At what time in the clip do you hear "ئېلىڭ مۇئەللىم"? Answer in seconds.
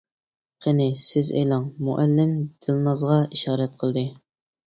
1.41-2.33